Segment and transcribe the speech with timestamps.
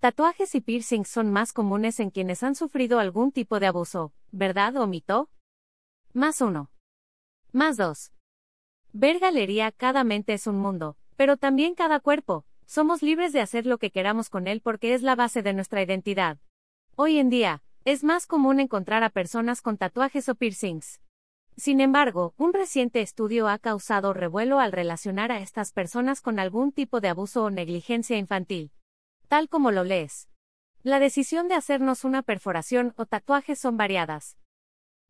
[0.00, 4.76] Tatuajes y piercings son más comunes en quienes han sufrido algún tipo de abuso, ¿verdad
[4.76, 5.28] o mito?
[6.12, 6.70] Más uno.
[7.50, 8.12] Más dos.
[8.92, 12.44] Ver galería cada mente es un mundo, pero también cada cuerpo.
[12.64, 15.82] Somos libres de hacer lo que queramos con él porque es la base de nuestra
[15.82, 16.38] identidad.
[16.94, 21.00] Hoy en día, es más común encontrar a personas con tatuajes o piercings.
[21.56, 26.70] Sin embargo, un reciente estudio ha causado revuelo al relacionar a estas personas con algún
[26.70, 28.70] tipo de abuso o negligencia infantil.
[29.28, 30.30] Tal como lo lees.
[30.82, 34.38] La decisión de hacernos una perforación o tatuaje son variadas.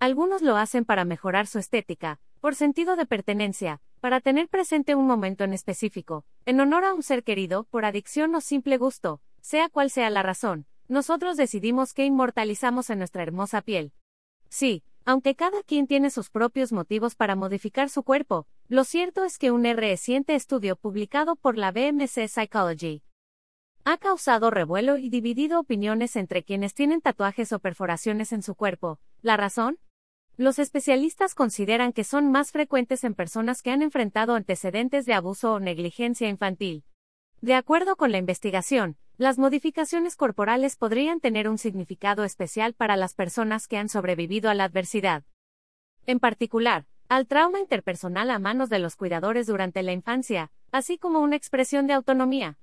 [0.00, 5.06] Algunos lo hacen para mejorar su estética, por sentido de pertenencia, para tener presente un
[5.06, 9.68] momento en específico, en honor a un ser querido, por adicción o simple gusto, sea
[9.68, 13.92] cual sea la razón, nosotros decidimos que inmortalizamos en nuestra hermosa piel.
[14.48, 19.38] Sí, aunque cada quien tiene sus propios motivos para modificar su cuerpo, lo cierto es
[19.38, 23.04] que un reciente estudio publicado por la BMC Psychology
[23.84, 29.00] ha causado revuelo y dividido opiniones entre quienes tienen tatuajes o perforaciones en su cuerpo.
[29.22, 29.78] ¿La razón?
[30.36, 35.54] Los especialistas consideran que son más frecuentes en personas que han enfrentado antecedentes de abuso
[35.54, 36.84] o negligencia infantil.
[37.40, 43.14] De acuerdo con la investigación, las modificaciones corporales podrían tener un significado especial para las
[43.14, 45.24] personas que han sobrevivido a la adversidad.
[46.06, 51.20] En particular, al trauma interpersonal a manos de los cuidadores durante la infancia, así como
[51.20, 52.58] una expresión de autonomía.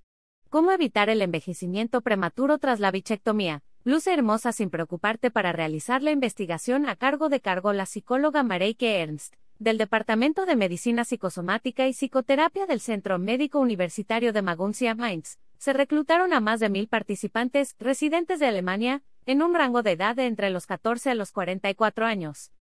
[0.58, 3.62] ¿Cómo evitar el envejecimiento prematuro tras la bichectomía?
[3.84, 9.02] Luce hermosa sin preocuparte para realizar la investigación a cargo de cargo la psicóloga Mareike
[9.02, 15.38] Ernst, del Departamento de Medicina Psicosomática y Psicoterapia del Centro Médico Universitario de Maguncia Mainz,
[15.60, 20.16] se reclutaron a más de mil participantes, residentes de Alemania, en un rango de edad
[20.16, 22.52] de entre los 14 a los 44 años.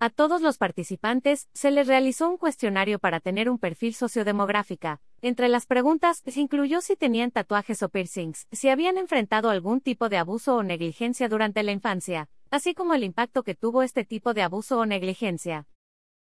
[0.00, 5.00] A todos los participantes se les realizó un cuestionario para tener un perfil sociodemográfica.
[5.22, 10.08] Entre las preguntas se incluyó si tenían tatuajes o piercings, si habían enfrentado algún tipo
[10.08, 14.34] de abuso o negligencia durante la infancia, así como el impacto que tuvo este tipo
[14.34, 15.66] de abuso o negligencia.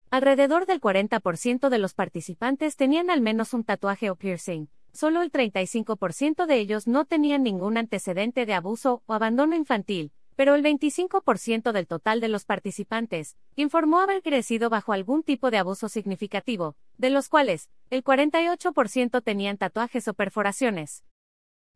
[0.09, 5.31] Alrededor del 40% de los participantes tenían al menos un tatuaje o piercing, solo el
[5.31, 11.71] 35% de ellos no tenían ningún antecedente de abuso o abandono infantil, pero el 25%
[11.71, 17.09] del total de los participantes informó haber crecido bajo algún tipo de abuso significativo, de
[17.09, 21.03] los cuales el 48% tenían tatuajes o perforaciones.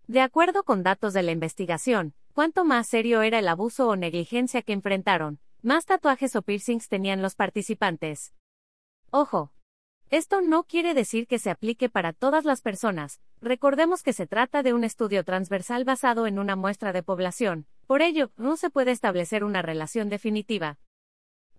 [0.05, 4.61] De acuerdo con datos de la investigación, cuanto más serio era el abuso o negligencia
[4.61, 8.35] que enfrentaron, más tatuajes o piercings tenían los participantes.
[9.09, 9.51] Ojo,
[10.11, 14.61] esto no quiere decir que se aplique para todas las personas, recordemos que se trata
[14.61, 18.91] de un estudio transversal basado en una muestra de población, por ello, no se puede
[18.91, 20.79] establecer una relación definitiva.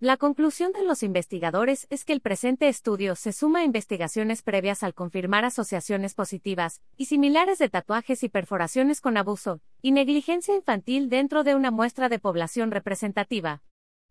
[0.00, 4.82] La conclusión de los investigadores es que el presente estudio se suma a investigaciones previas
[4.82, 11.10] al confirmar asociaciones positivas y similares de tatuajes y perforaciones con abuso y negligencia infantil
[11.10, 13.62] dentro de una muestra de población representativa.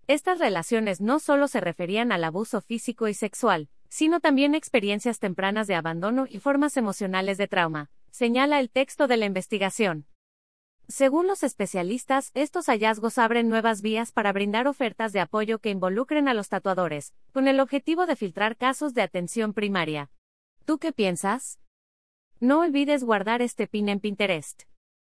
[0.05, 5.65] Estas relaciones no solo se referían al abuso físico y sexual, sino también experiencias tempranas
[5.65, 10.05] de abandono y formas emocionales de trauma, señala el texto de la investigación.
[10.91, 16.27] Según los especialistas, estos hallazgos abren nuevas vías para brindar ofertas de apoyo que involucren
[16.27, 20.11] a los tatuadores, con el objetivo de filtrar casos de atención primaria.
[20.65, 21.61] ¿Tú qué piensas?
[22.41, 24.63] No olvides guardar este pin en Pinterest.